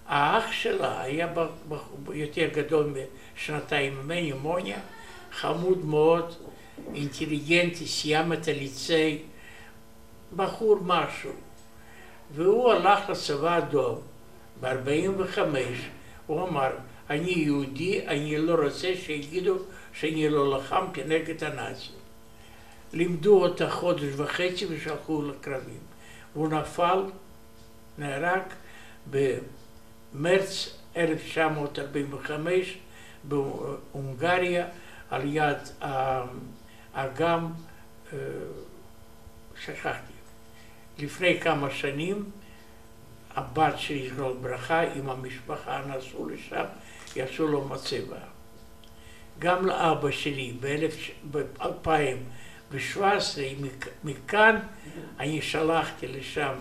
[0.06, 1.28] האח שלה היה
[2.12, 2.94] יותר גדול
[3.36, 4.78] משנתיים ממני, מוניה,
[5.32, 6.34] חמוד מאוד,
[6.94, 9.18] אינטליגנטי, סיים את הליצי,
[10.36, 11.30] בחור משהו.
[12.34, 14.00] והוא הלך לצבא האדום
[14.60, 15.38] ב-45,
[16.26, 16.70] הוא אמר,
[17.10, 19.56] אני יהודי, אני לא רוצה שיגידו
[19.92, 21.99] שאני לא לחם כנגד הנאצים.
[22.92, 25.80] לימדו אותה חודש וחצי ושלחו לקרבים.
[26.34, 27.02] והוא נפל,
[27.98, 28.42] נהרג
[29.10, 32.78] במרץ 1945
[33.24, 34.66] בהונגריה
[35.10, 35.58] על יד
[36.94, 37.52] האגם,
[38.12, 38.18] אה,
[39.60, 40.12] שכחתי,
[40.98, 42.30] לפני כמה שנים
[43.36, 46.64] הבת של זכרו ברכה עם המשפחה נסעו לשם,
[47.16, 48.16] יעשו לו מצבה.
[49.38, 50.52] גם לאבא שלי
[52.72, 53.38] ב-2017,
[54.04, 54.56] מכאן
[55.18, 56.54] אני שלחתי לשם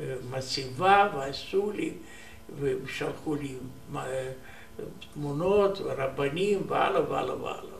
[0.00, 1.92] אה, מצבה ועשו לי,
[2.60, 3.54] ושלחו לי
[3.96, 4.30] אה,
[5.14, 7.74] תמונות, רבנים והלאה והלאה והלאה.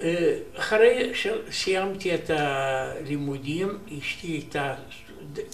[0.00, 4.74] אה, אחרי שסיימתי את הלימודים, אשתי הייתה,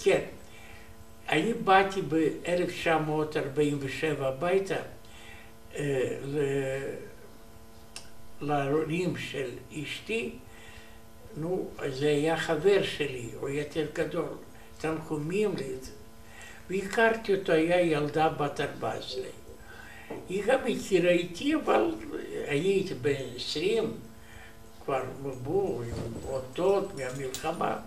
[0.03, 0.21] כן,
[1.29, 4.75] אני באתי ב-1947 הביתה
[8.41, 9.49] להורים של
[9.83, 10.31] אשתי,
[11.37, 14.29] נו, זה היה חבר שלי, הוא יותר גדול,
[14.77, 15.91] תנחומים לי את זה.
[16.69, 19.23] והכרתי אותו, היה ילדה בת 14.
[20.29, 21.95] היא גם הכירה איתי, אבל
[22.47, 23.93] הייתי בן 20,
[24.85, 25.03] כבר
[25.43, 27.77] בואו, עם אותות מהמלחמה.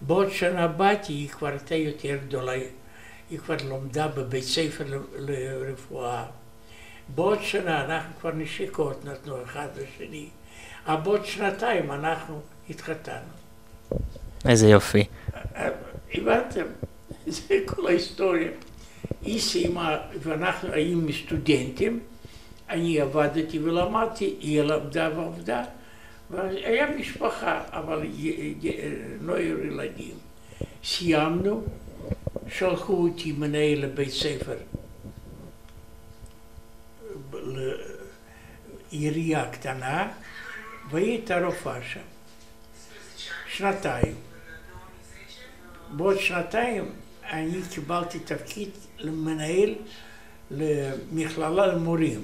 [0.00, 2.52] בעוד שנה באתי, היא כבר הייתה יותר גדולה,
[3.30, 4.84] היא כבר לומדה בבית ספר
[5.18, 6.26] לרפואה.
[7.08, 10.26] בעוד שנה אנחנו כבר נשיקות נתנו אחד לשני.
[10.86, 12.40] אבל בעוד שנתיים אנחנו
[12.70, 13.28] התחתנו.
[14.48, 15.04] איזה יופי.
[16.14, 16.64] הבנתם?
[17.26, 18.50] זה כל ההיסטוריה.
[19.22, 22.00] היא סיימה, ואנחנו היינו סטודנטים,
[22.70, 25.64] אני עבדתי ולמדתי, היא למדה ועבדה.
[26.30, 28.06] והיה משפחה, אבל
[29.20, 30.14] לא היו ילדים.
[30.84, 31.62] סיימנו,
[32.48, 34.56] שלחו אותי מנהל לבית ספר,
[38.92, 40.12] לעירייה קטנה,
[40.90, 42.00] והיא הייתה רופאה שם.
[43.46, 44.14] שנתיים.
[45.90, 46.92] בעוד שנתיים
[47.30, 49.74] אני קיבלתי תפקיד למנהל
[50.50, 52.22] למכללה למורים.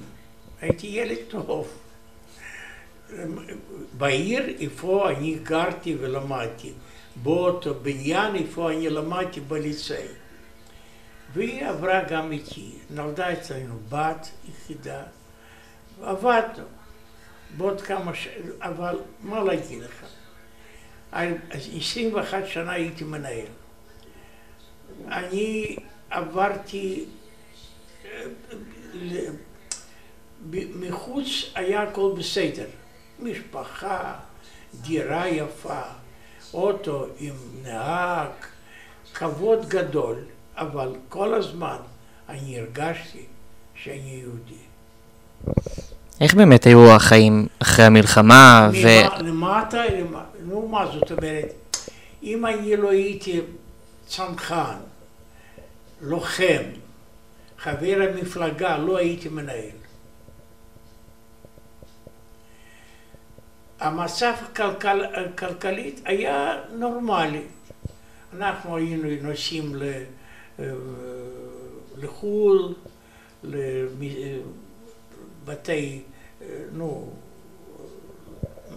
[0.60, 1.68] הייתי ילד טוב.
[3.98, 6.72] בעיר איפה אני גרתי ולמדתי,
[7.22, 10.06] באותו בניין איפה אני למדתי בליצאי.
[11.32, 15.02] והיא עברה גם איתי, נולדה אצלנו בת יחידה,
[16.02, 16.64] עבדנו
[17.56, 18.28] בעוד כמה ש...
[18.60, 20.04] אבל מה להגיד לך,
[21.12, 23.46] אז 21 שנה הייתי מנהל.
[25.08, 25.76] אני
[26.10, 27.04] עברתי,
[30.50, 32.66] מחוץ היה הכל בסדר.
[33.18, 34.14] משפחה,
[34.80, 35.82] דירה יפה,
[36.54, 38.30] אוטו עם נהג,
[39.14, 40.24] כבוד גדול,
[40.60, 41.76] אבל כל הזמן
[42.28, 43.24] אני הרגשתי
[43.74, 44.54] שאני יהודי.
[46.20, 48.70] איך באמת היו החיים אחרי המלחמה?
[48.72, 48.86] ו...
[49.24, 49.82] למטה,
[50.44, 51.52] נו מה זאת אומרת,
[52.22, 53.40] אם אני לא הייתי
[54.06, 54.76] צנחן,
[56.00, 56.62] לוחם,
[57.58, 59.80] חבר המפלגה, לא הייתי מנהל.
[63.80, 67.42] המצב הכלכל, הכלכלית היה נורמלי.
[68.36, 70.02] אנחנו היינו נוסעים אה,
[71.96, 72.74] לחו"ל,
[75.44, 76.02] לבתי,
[76.72, 77.12] נו,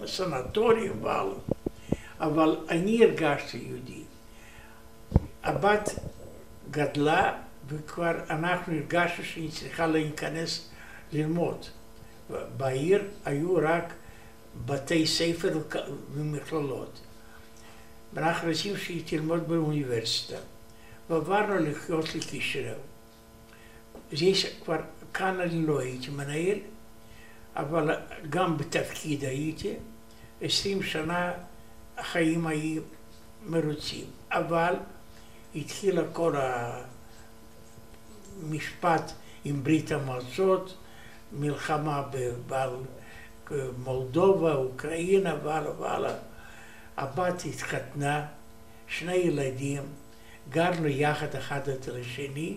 [0.06, 1.28] סנטורים, אבל,
[2.20, 4.02] אבל אני הרגשתי יהודי.
[5.42, 5.90] הבת
[6.70, 10.68] גדלה וכבר אנחנו הרגשנו שהיא צריכה להיכנס
[11.12, 11.66] ללמוד.
[12.56, 13.92] בעיר היו רק
[14.66, 15.58] בתי ספר
[16.14, 17.00] ומכללות.
[18.14, 20.36] ואנחנו רוצים שהיא תלמוד באוניברסיטה.
[21.10, 22.76] ועברנו לחיות לקישרב.
[24.12, 24.76] יש כבר,
[25.14, 26.58] כאן אני לא הייתי מנהל,
[27.56, 27.96] אבל
[28.30, 29.74] גם בתפקיד הייתי.
[30.40, 31.32] עשרים שנה
[31.96, 32.82] החיים היו
[33.46, 34.04] מרוצים.
[34.30, 34.74] אבל
[35.54, 36.34] התחילה כל
[38.42, 39.12] המשפט
[39.44, 40.76] עם ברית המועצות,
[41.32, 42.70] מלחמה בבעל
[43.78, 46.14] מולדובה, אוקראינה והלאה והלאה.
[46.96, 48.26] הבת התחתנה,
[48.88, 49.82] שני ילדים,
[50.50, 52.56] גרנו יחד אחד אצל השני,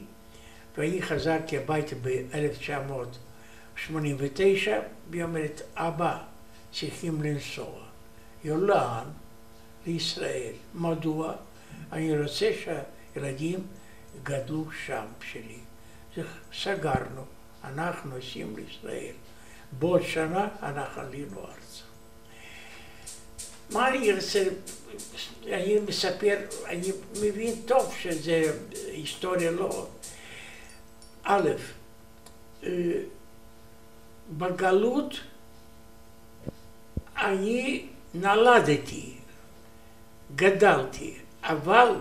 [0.77, 3.91] ואני חזרתי הביתה ב-1989,
[5.09, 6.17] והיא אומרת, אבא,
[6.71, 7.79] צריכים לנסוע.
[8.43, 9.03] יולן
[9.85, 10.53] לישראל.
[10.73, 11.33] מדוע?
[11.91, 13.59] אני רוצה שהילדים
[14.23, 15.59] גדלו שם שלי.
[16.53, 17.21] סגרנו,
[17.63, 19.13] אנחנו עושים לישראל.
[19.79, 21.86] בעוד שנה אנחנו עלינו ארצה.
[23.71, 24.43] מה אני רוצה,
[25.47, 28.53] אני מספר, אני מבין טוב שזה
[28.91, 29.87] היסטוריה לא.
[31.23, 31.49] א',
[32.63, 32.69] אה,
[34.37, 35.13] בגלות
[37.17, 39.13] אני נולדתי,
[40.35, 41.95] גדלתי, אבל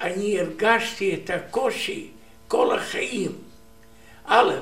[0.00, 2.10] אני הרגשתי את הקושי
[2.48, 3.32] כל החיים.
[4.24, 4.52] א',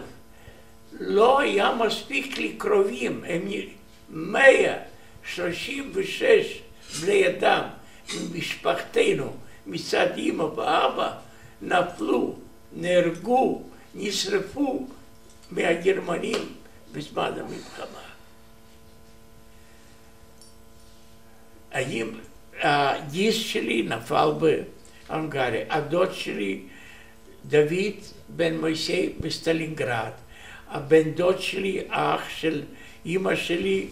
[1.00, 3.48] לא היה מספיק לי קרובים, הם
[5.24, 6.60] 136
[7.00, 7.62] בני אדם
[8.14, 11.18] ממשפחתנו מצד אמא ואבא
[11.62, 12.36] נפלו,
[12.72, 13.62] נהרגו,
[13.94, 14.86] נשרפו
[15.50, 16.52] מהגרמנים
[16.92, 18.00] בזמן המלחמה.
[21.72, 24.28] הגיס שלי נפל
[25.08, 26.62] בהונגריה, הדוד שלי
[27.46, 27.94] דוד
[28.28, 30.10] בן מויסי בסטלינגרד,
[30.68, 32.62] הבן דוד שלי, האח של
[33.06, 33.86] אימא שלי,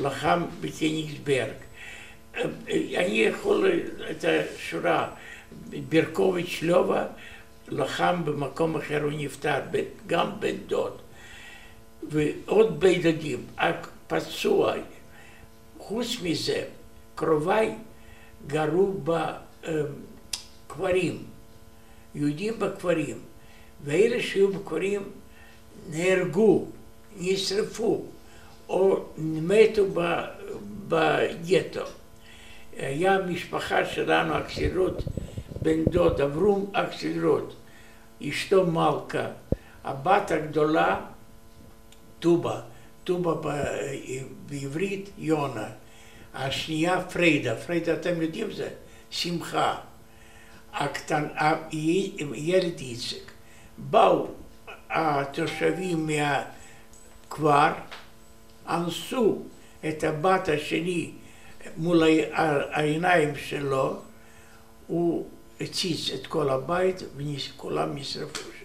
[0.00, 1.54] לחם בקניגסברג.
[2.68, 3.70] אני יכול
[4.10, 5.10] את השורה,
[5.88, 7.06] ברקוביץ' לובה
[7.68, 9.60] לחם במקום אחר, הוא נפטר,
[10.06, 10.98] גם בן דוד.
[12.02, 13.46] ועוד בן דודים,
[14.06, 14.74] פצוע.
[15.78, 16.64] חוץ מזה,
[17.14, 17.74] קרוביי
[18.46, 18.94] גרו
[20.70, 21.22] בכפרים,
[22.14, 23.18] יהודים בכפרים,
[23.84, 25.02] ואלה שהיו בכפרים
[25.90, 26.66] נהרגו,
[27.16, 28.04] נשרפו,
[28.68, 29.84] או מתו
[30.88, 31.84] בגטו.
[32.76, 35.02] היה משפחה שלנו, אקסלרות,
[35.62, 37.54] בן דוד, אברום אקסלרות,
[38.28, 39.26] אשתו מלכה,
[39.84, 41.00] הבת הגדולה,
[42.18, 42.60] טובה,
[43.04, 43.50] טובה
[44.48, 45.68] בעברית יונה.
[46.34, 48.68] השנייה פריידה, פריידה אתם יודעים זה,
[49.10, 49.76] שמחה,
[50.72, 51.24] הקטן,
[52.34, 53.32] ילד איציק,
[53.78, 54.26] באו
[54.90, 57.72] התושבים מהכפר,
[58.68, 59.42] אנסו
[59.88, 61.12] את הבת השני
[61.76, 62.02] מול
[62.72, 63.96] העיניים שלו,
[64.86, 65.26] הוא
[65.60, 68.64] הציץ את כל הבית וכולם נשרפו שם.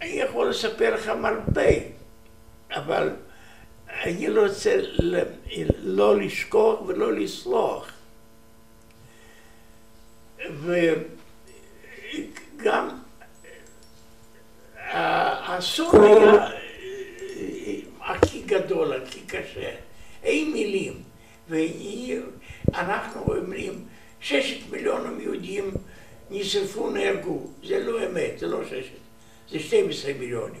[0.00, 1.70] אני יכול לספר לכם הרבה,
[2.70, 3.10] אבל
[3.88, 4.80] אני לא רוצה
[5.78, 7.90] לא לשכוח ולא לסלוח.
[12.60, 12.88] וגם
[14.76, 16.48] האסון היה
[18.08, 19.70] הכי גדול, הכי קשה.
[20.22, 21.02] אין מילים.
[21.48, 23.84] ואנחנו אומרים,
[24.20, 25.70] ששת מיליון יהודים
[26.30, 27.46] נשרפו, נהרגו.
[27.64, 28.98] זה לא אמת, זה לא ששת,
[29.50, 30.60] זה 12 מיליונים.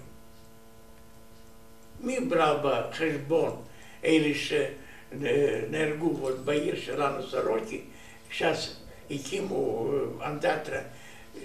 [2.00, 3.62] מי ברא בחשבון
[4.04, 7.80] אלה שנהרגו עוד בעיר שלנו, סורוקי,
[8.30, 8.76] שאז
[9.10, 9.90] הקימו
[10.22, 10.80] אנדטרה,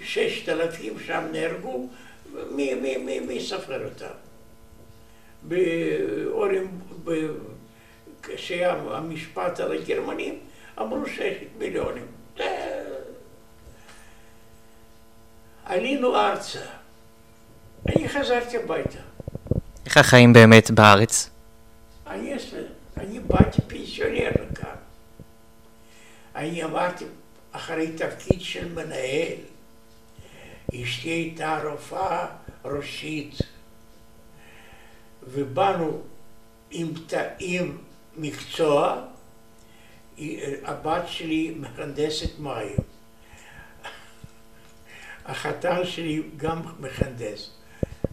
[0.02, 1.88] ששת אלפים שם נהרגו,
[2.50, 4.23] מי, מי, מי, מי ספר אותם?
[5.48, 6.80] באורים,
[8.22, 10.38] כשהיה המשפט על הגרמנים,
[10.80, 12.06] אמרו ששת מיליונים.
[15.64, 16.60] עלינו ארצה.
[17.88, 18.98] אני חזרתי הביתה.
[19.86, 21.30] איך החיים באמת בארץ?
[22.06, 22.34] אני,
[22.96, 24.76] אני באתי פנסיונר לכאן.
[26.34, 27.04] אני עברתי
[27.52, 29.36] אחרי תפקיד של מנהל.
[30.74, 32.26] אשתי הייתה רופאה
[32.64, 33.34] ראשית,
[35.26, 36.02] ובאנו
[36.70, 36.92] עם,
[37.38, 37.78] עם
[38.16, 39.04] מקצוע,
[40.64, 42.76] הבת שלי מהנדסת מים.
[45.24, 47.50] החתן שלי גם מהנדס.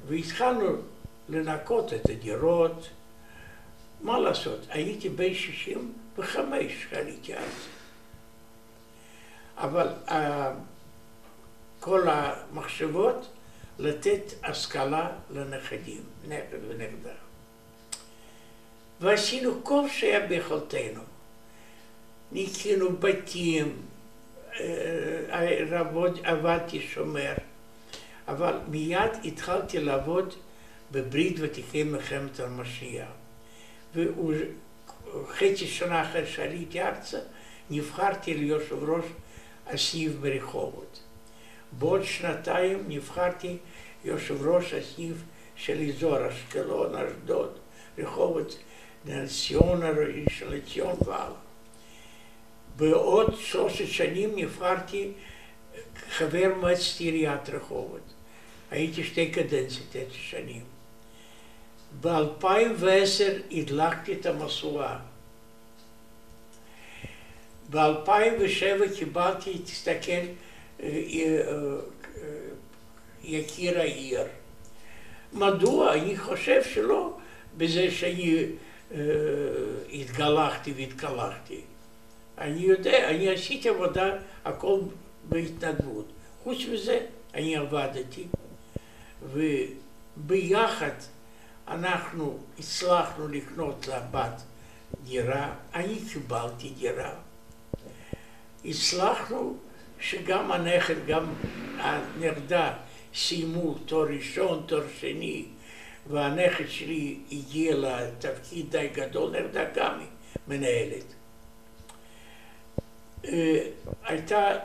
[0.08, 0.76] והתחלנו
[1.30, 2.89] לנקות את הדירות.
[4.02, 7.67] מה לעשות, הייתי בן 65 כשעליתי אז.
[9.57, 10.12] אבל uh,
[11.80, 13.30] כל המחשבות
[13.80, 17.13] לתת השכלה לנכדים, נכד ונכדה.
[18.99, 21.01] ועשינו כל שהיה ביכולתנו.
[22.32, 23.82] ניקינו בתים,
[25.69, 27.34] רבות עבדתי שומר,
[28.28, 30.34] אבל מיד התחלתי לעבוד
[30.91, 33.07] בברית ותיקי מלחמת השנייה.
[33.95, 37.19] וחצי שנה אחרי שעליתי ארצה,
[37.69, 39.05] נבחרתי ליושב ראש
[39.67, 40.99] הסניף ברחובות.
[41.72, 43.57] בעוד שנתיים נבחרתי
[44.05, 45.17] יושב ראש הסניף
[45.55, 47.51] של אזור אשקלון, אשדוד,
[47.97, 48.57] רחובות,
[49.05, 51.32] נס ציונה, ראשון לציון והלאה.
[52.76, 55.11] בעוד שלוש שנים נבחרתי
[56.09, 58.13] חבר מועצת עיריית רחובות.
[58.72, 60.63] הייתי שתי קדנציות, תשע שנים.
[62.01, 64.97] ב-2010 הדלקתי את המשואה.
[67.69, 70.26] ב-2007 קיבלתי, תסתכל,
[73.24, 74.24] יקיר העיר.
[75.34, 75.94] מדוע?
[75.94, 77.18] אני חושב שלא
[77.58, 78.46] בזה שאני
[79.94, 81.62] התגלחתי והתקלחתי.
[82.38, 84.80] אני יודע, אני עשיתי עבודה, הכל
[85.30, 86.06] בהתנדבות.
[86.44, 88.28] חוץ מזה, אני עבדתי,
[89.34, 90.92] וביחד
[91.68, 94.42] אנחנו הצלחנו לקנות לבת
[95.04, 97.14] דירה, אני קיבלתי דירה.
[98.66, 99.58] הצלחנו
[100.02, 101.26] שגם הנכד, גם
[101.78, 102.74] הנכדה
[103.16, 105.45] סיימו תואר ראשון, תואר שני,
[106.08, 109.99] והנכד שלי הגיע לתפקיד די גדול, נכדה גם
[110.47, 111.04] מנהלת.
[113.26, 113.68] אה,
[114.04, 114.58] הייתה,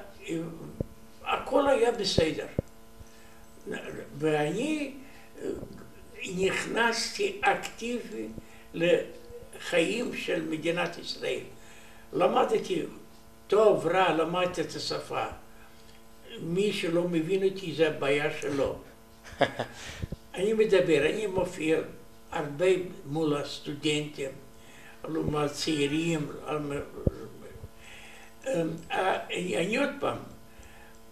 [1.25, 2.47] הכל היה בסדר.
[4.19, 4.93] ואני
[5.43, 5.49] אה,
[6.37, 8.27] נכנסתי אקטיבי
[8.75, 11.41] לחיים של מדינת ישראל.
[12.13, 12.83] למדתי
[13.49, 15.25] טוב, רע, למדתי את השפה.
[16.41, 18.79] מי שלא מבין אותי זה הבעיה שלו.
[20.35, 21.79] אני מדבר, אני מופיע
[22.33, 22.67] הרבה
[23.07, 24.31] מול הסטודנטים,
[25.09, 26.31] מול הצעירים,
[29.31, 30.19] אני עוד פעם,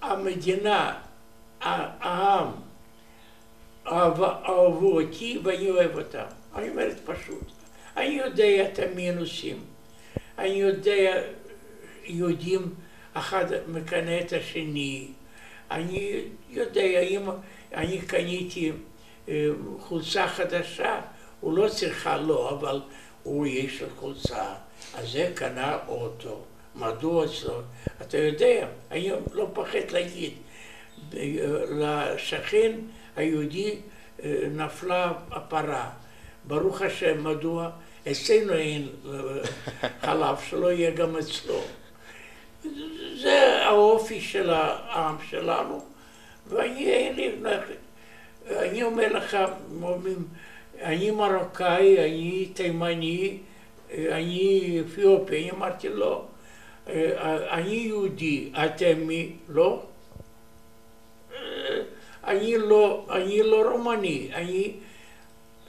[0.03, 1.01] המדינה,
[1.61, 2.49] העם,
[3.87, 6.25] אהבו אותי ואני אוהב אותם.
[6.55, 7.45] אני אומרת פשוט.
[7.97, 9.65] אני יודע את המינוסים.
[10.39, 11.23] אני יודע,
[12.05, 12.75] יהודים
[13.15, 15.09] אחד מקנא את השני.
[15.71, 17.29] אני יודע, אם
[17.75, 18.73] אני קניתי
[19.29, 19.49] אה,
[19.81, 21.01] חולצה חדשה,
[21.41, 22.81] הוא לא צריכה לו, אבל
[23.23, 24.55] הוא יש לו חולצה,
[24.95, 26.45] אז זה קנה אוטו.
[26.77, 27.61] מדוע אצלו?
[28.03, 30.33] אתה יודע, אני לא פוחד להגיד,
[31.71, 32.73] לשכן
[33.17, 33.77] היהודי
[34.25, 35.91] אה, נפלה הפרה.
[36.45, 37.71] ברוך השם, מדוע?
[38.11, 39.13] אצלנו אין אה,
[40.01, 41.61] חלב, שלא יהיה גם אצלו.
[43.23, 45.85] זה האופי של העם שלנו,
[46.47, 47.31] ואני.
[48.49, 49.37] אני אומר לך,
[50.83, 53.39] אני מרוקאי, אני תימני,
[53.91, 56.25] אה, אני אתיופי, אני אמרתי לא.
[57.51, 59.33] אני יהודי, אתם מי?
[59.49, 59.83] לא?
[62.25, 64.73] אני לא, אני לא רומני, אני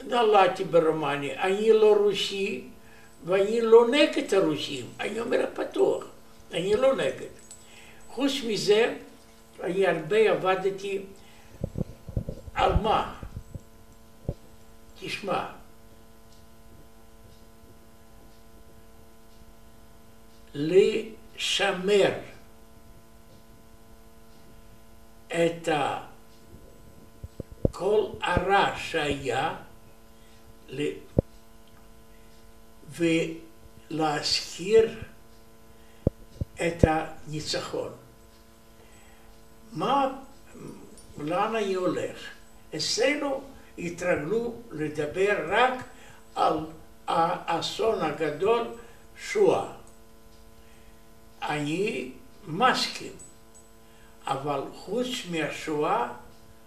[0.03, 2.63] נולדתי ברומניה, אני לא רוסי
[3.25, 6.05] ואני לא נגד הרוסים, אני אומר פתוח,
[6.51, 7.29] אני לא נגד.
[8.09, 8.95] חוץ מזה,
[9.63, 11.05] אני הרבה עבדתי
[12.53, 13.21] על מה?
[14.99, 15.45] תשמע,
[20.53, 22.11] לשמר
[25.27, 25.69] את
[27.71, 29.55] כל הרע שהיה
[33.89, 35.03] ולהזכיר
[36.55, 37.91] את הניצחון.
[39.71, 40.09] מה,
[41.17, 42.17] לאן אני הולך?
[42.75, 43.41] אצלנו
[43.77, 45.73] התרגלו לדבר רק
[46.35, 46.59] על
[47.07, 48.67] האסון הגדול,
[49.17, 49.71] שואה.
[51.41, 52.11] אני
[52.47, 53.11] מסכים,
[54.27, 56.07] אבל חוץ מהשואה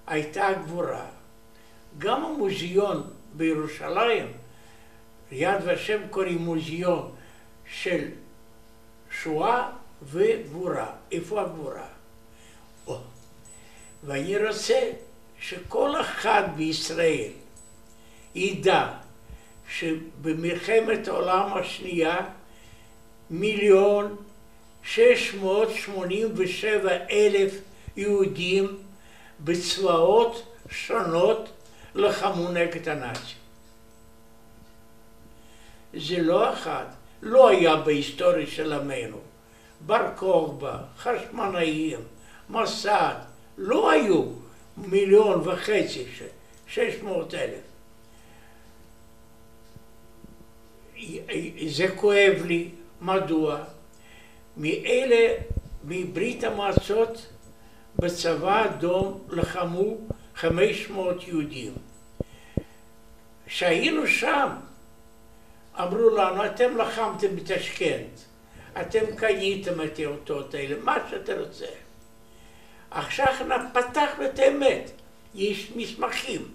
[0.07, 1.07] הייתה גבורה.
[1.99, 4.33] גם המוזיאון בירושלים,
[5.31, 7.15] יד ושם קוראים מוזיאון
[7.67, 8.09] של
[9.11, 9.71] שואה
[10.03, 10.93] וגבורה.
[11.13, 11.87] איפה הגבורה?
[14.05, 14.91] ואני רוצה
[15.41, 17.31] שכל אחד בישראל
[18.35, 18.93] ידע
[19.71, 22.21] שבמלחמת העולם השנייה
[23.31, 24.17] מיליון
[24.83, 27.53] 687 אלף
[27.97, 28.79] יהודים
[29.45, 31.49] בצבאות שונות
[31.95, 33.39] לחמו נגד הנאצים.
[35.95, 36.85] זה לא אחד,
[37.23, 39.28] לא היה בהיסטוריה של עמנו.
[39.87, 42.01] בר כוכבא, חשמנאים,
[42.51, 43.15] מסד,
[43.59, 44.25] לא היו
[44.77, 46.05] מיליון וחצי,
[46.67, 47.69] שש מאות אלף.
[51.69, 52.69] זה כואב לי,
[53.01, 53.65] מדוע?
[54.57, 55.35] מאלה,
[55.85, 57.27] מברית המועצות,
[57.99, 59.97] בצבא האדום לחמו
[60.35, 61.73] 500 יהודים.
[63.47, 64.49] כשהיינו שם,
[65.81, 68.25] אמרו לנו, אתם לחמתם בתשכנת,
[68.81, 71.67] אתם קניתם את האותות האלה, מה שאתה רוצה.
[72.91, 73.35] עכשיו
[73.73, 74.91] פתחנו את האמת,
[75.35, 76.49] יש מסמכים.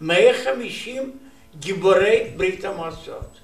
[0.00, 1.18] 150
[1.58, 3.38] גיבורי ברית המועצות.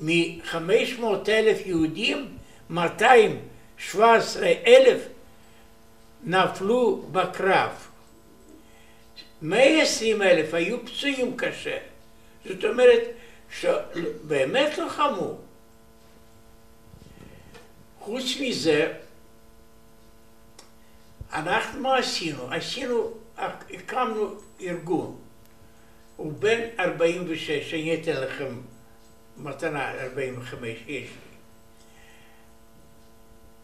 [0.00, 2.38] מ-500 אלף יהודים,
[2.70, 5.00] 217 אלף
[6.24, 7.70] נפלו בקרב.
[9.42, 11.78] 120 אלף היו פצועים קשה.
[12.44, 13.02] זאת אומרת,
[13.60, 15.36] שבאמת לחמו.
[18.04, 18.92] חוץ מזה,
[21.32, 22.50] אנחנו מה עשינו?
[22.50, 25.16] עשינו, הקמנו ארגון.
[26.16, 28.60] הוא בן 46, אני אתן לכם
[29.36, 31.06] מתנה 45, יש לי.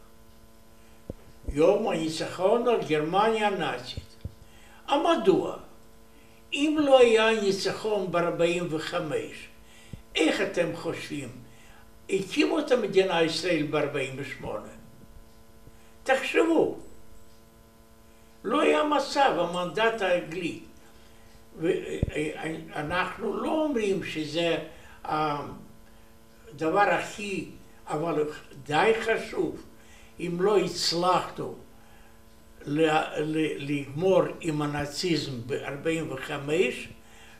[1.49, 4.15] יום הניצחון על גרמניה הנאצית.
[4.87, 5.57] המדוע?
[6.53, 8.95] אם לא היה ניצחון ב-45,
[10.15, 11.29] איך אתם חושבים?
[12.09, 14.45] הקימו את המדינה ישראל ב-48.
[16.03, 16.77] תחשבו,
[18.43, 20.59] לא היה מצב, המנדט האנגלי.
[21.59, 24.57] ואנחנו לא אומרים שזה
[25.03, 27.49] הדבר הכי,
[27.87, 28.29] אבל
[28.65, 29.63] די חשוב.
[30.19, 31.55] אם לא הצלחנו
[32.65, 36.31] לגמור עם הנאציזם ב-45,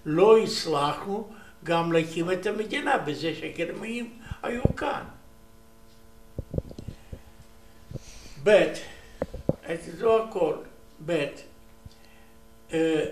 [0.06, 1.30] לא הצלחנו
[1.64, 5.04] גם להקים את המדינה בזה שהגרמנים היו כאן.
[8.44, 8.74] ב',
[9.98, 10.56] זה הכל,
[11.06, 11.26] ב',
[12.74, 13.06] אה,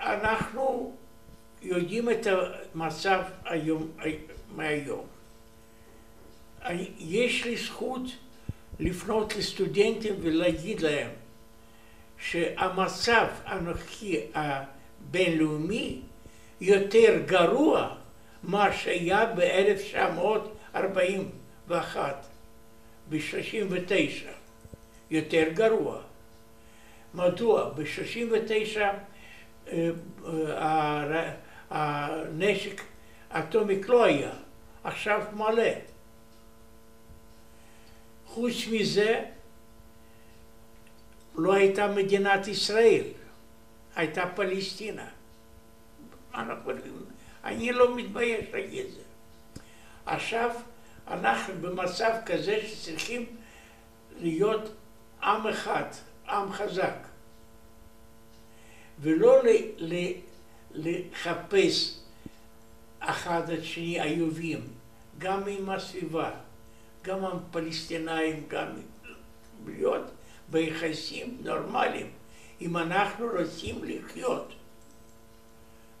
[0.00, 0.94] אנחנו
[1.62, 3.90] יודעים את המצב היום,
[4.54, 5.06] מהיום.
[6.98, 8.02] יש לי זכות
[8.78, 11.10] לפנות לסטודנטים ולהגיד להם
[12.18, 16.00] שהמצב הנוכחי הבינלאומי
[16.60, 17.94] יותר גרוע
[18.42, 21.96] מה שהיה ב-1941,
[23.08, 23.92] ב-39,
[25.10, 26.05] יותר גרוע.
[27.16, 27.70] מדוע?
[27.70, 28.80] ב-39
[29.68, 29.90] אה,
[30.26, 31.32] אה,
[31.70, 32.82] הנשק
[33.30, 34.30] האטומי לא היה,
[34.84, 35.70] עכשיו מלא.
[38.26, 39.24] חוץ מזה,
[41.34, 43.04] לא הייתה מדינת ישראל,
[43.96, 45.08] הייתה פלסטינה.
[47.44, 49.02] אני לא מתבייש להגיד זה.
[50.06, 50.50] עכשיו
[51.08, 53.26] אנחנו במצב כזה שצריכים
[54.20, 54.74] להיות
[55.22, 55.84] עם אחד,
[56.28, 57.05] עם חזק,
[59.00, 59.42] ולא
[60.74, 61.98] לחפש
[63.00, 64.60] אחד את שני איובים,
[65.18, 66.30] גם עם הסביבה.
[67.06, 68.66] גם הפלסטינאים, גם
[69.66, 70.02] להיות
[70.50, 72.10] ביחסים נורמליים,
[72.60, 74.52] אם אנחנו רוצים לחיות.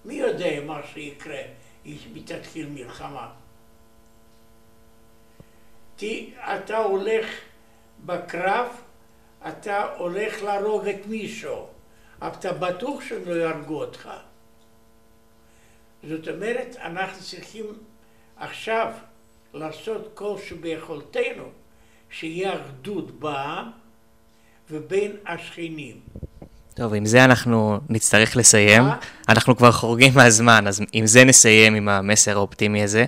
[0.04, 1.42] מי יודע מה שיקרה
[1.86, 3.32] אם תתחיל מלחמה?
[5.96, 7.26] כי אתה הולך
[8.06, 8.66] בקרב,
[9.48, 11.66] אתה הולך להרוג את מישהו,
[12.22, 14.08] אבל אתה בטוח שהם לא יהרגו אותך.
[16.08, 17.64] זאת אומרת, אנחנו צריכים
[18.36, 18.92] עכשיו
[19.54, 21.44] לעשות כל שביכולתנו
[22.10, 23.70] שיהיה אחדות בעם
[24.70, 26.00] ובין השכנים.
[26.74, 28.82] טוב, עם זה אנחנו נצטרך לסיים.
[28.82, 28.98] מה?
[29.28, 33.04] אנחנו כבר חורגים מהזמן, אז עם זה נסיים, עם המסר האופטימי הזה.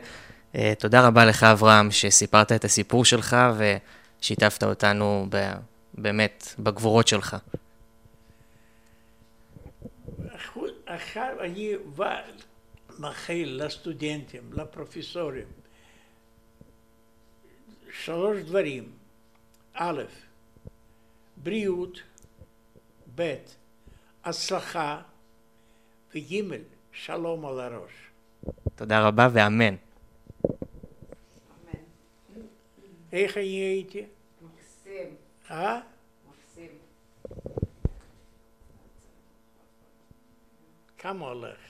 [0.54, 5.52] אה, תודה רבה לך, אברהם, שסיפרת את הסיפור שלך ושיתפת אותנו ב-
[5.94, 7.36] באמת בגבורות שלך.
[10.88, 12.22] עכשיו אני בא
[12.98, 15.46] מאחל לסטודנטים, לפרופסורים,
[17.92, 18.92] שלוש דברים.
[19.74, 20.02] א',
[21.36, 22.02] בריאות,
[23.14, 23.36] ב',
[24.24, 25.02] הצלחה,
[26.14, 26.56] וג',
[26.92, 27.92] שלום על הראש.
[28.74, 29.74] תודה רבה ואמן.
[33.12, 34.06] איך אני הייתי?
[34.42, 35.14] מקסים,
[35.50, 35.80] אה?
[40.98, 41.10] מקסים.
[41.10, 41.67] כמה הולך?